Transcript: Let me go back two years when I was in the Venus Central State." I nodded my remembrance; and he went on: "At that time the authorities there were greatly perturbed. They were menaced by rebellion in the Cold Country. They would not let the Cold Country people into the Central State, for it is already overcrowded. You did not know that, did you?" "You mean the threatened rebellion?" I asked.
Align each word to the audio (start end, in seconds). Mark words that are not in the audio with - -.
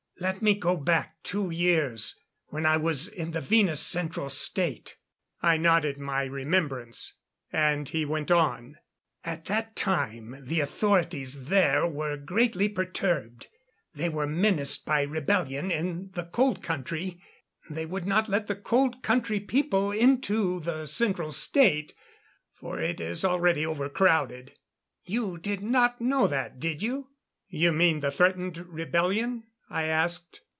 Let 0.19 0.43
me 0.43 0.53
go 0.53 0.77
back 0.77 1.15
two 1.23 1.49
years 1.49 2.19
when 2.49 2.63
I 2.63 2.77
was 2.77 3.07
in 3.07 3.31
the 3.31 3.41
Venus 3.41 3.79
Central 3.81 4.29
State." 4.29 4.99
I 5.41 5.57
nodded 5.57 5.97
my 5.97 6.25
remembrance; 6.25 7.17
and 7.51 7.89
he 7.89 8.05
went 8.05 8.29
on: 8.29 8.77
"At 9.23 9.45
that 9.45 9.75
time 9.75 10.37
the 10.45 10.59
authorities 10.59 11.45
there 11.45 11.87
were 11.87 12.17
greatly 12.17 12.69
perturbed. 12.69 13.47
They 13.95 14.09
were 14.09 14.27
menaced 14.27 14.85
by 14.85 15.01
rebellion 15.01 15.71
in 15.71 16.11
the 16.13 16.25
Cold 16.25 16.61
Country. 16.61 17.19
They 17.67 17.87
would 17.87 18.05
not 18.05 18.29
let 18.29 18.45
the 18.45 18.55
Cold 18.55 19.01
Country 19.01 19.39
people 19.39 19.91
into 19.91 20.59
the 20.59 20.85
Central 20.85 21.31
State, 21.31 21.95
for 22.53 22.79
it 22.79 23.01
is 23.01 23.25
already 23.25 23.65
overcrowded. 23.65 24.53
You 25.03 25.39
did 25.39 25.63
not 25.63 25.99
know 25.99 26.27
that, 26.27 26.59
did 26.59 26.83
you?" 26.83 27.07
"You 27.47 27.71
mean 27.71 28.01
the 28.01 28.11
threatened 28.11 28.59
rebellion?" 28.67 29.45
I 29.73 29.85
asked. 29.85 30.41